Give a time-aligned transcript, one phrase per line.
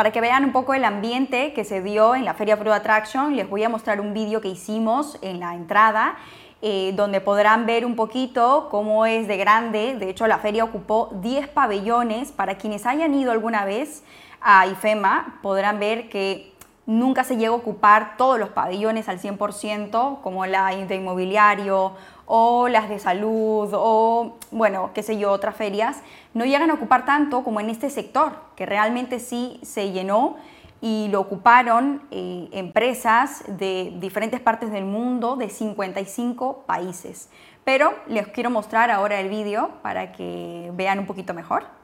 [0.00, 3.36] Para que vean un poco el ambiente que se dio en la Feria Pro Attraction,
[3.36, 6.16] les voy a mostrar un vídeo que hicimos en la entrada
[6.62, 9.96] eh, donde podrán ver un poquito cómo es de grande.
[9.96, 12.32] De hecho, la feria ocupó 10 pabellones.
[12.32, 14.02] Para quienes hayan ido alguna vez
[14.40, 16.54] a IFEMA, podrán ver que
[16.90, 21.92] nunca se llega a ocupar todos los pabellones al 100%, como la de inmobiliario
[22.26, 25.98] o las de salud o, bueno, qué sé yo, otras ferias.
[26.34, 30.36] No llegan a ocupar tanto como en este sector, que realmente sí se llenó
[30.80, 37.28] y lo ocuparon eh, empresas de diferentes partes del mundo, de 55 países.
[37.62, 41.79] Pero les quiero mostrar ahora el vídeo para que vean un poquito mejor.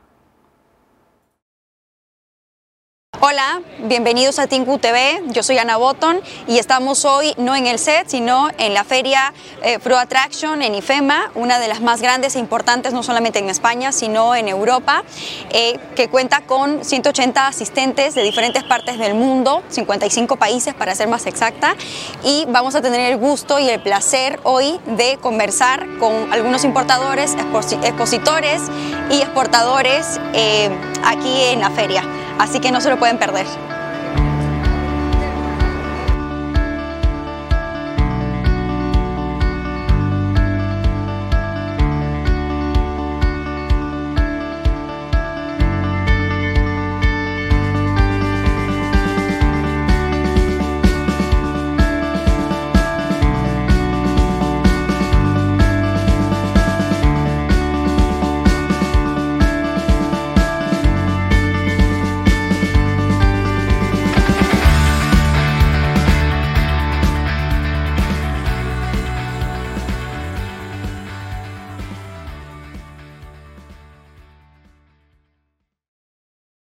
[3.20, 5.22] Hola, bienvenidos a Tinku TV.
[5.28, 9.32] Yo soy Ana Botton y estamos hoy no en el set, sino en la feria
[9.62, 13.48] eh, Pro Attraction en IFEMA, una de las más grandes e importantes no solamente en
[13.48, 15.02] España, sino en Europa,
[15.48, 21.08] eh, que cuenta con 180 asistentes de diferentes partes del mundo, 55 países para ser
[21.08, 21.74] más exacta,
[22.22, 27.34] y vamos a tener el gusto y el placer hoy de conversar con algunos importadores,
[27.34, 28.60] expositores
[29.10, 30.68] y exportadores eh,
[31.02, 32.04] aquí en la feria
[32.38, 33.46] así que no se lo pueden perder.